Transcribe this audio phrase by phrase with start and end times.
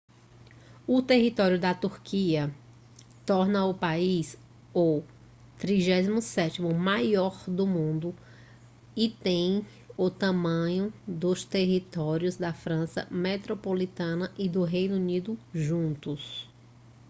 [0.87, 2.51] o território da turquia
[3.23, 4.35] torna o país
[4.73, 5.03] o
[5.59, 8.15] 37º maior do mundo
[8.95, 9.63] e tem
[9.95, 16.49] o tamanho dos territórios da frança metropolitana e do reino unido juntos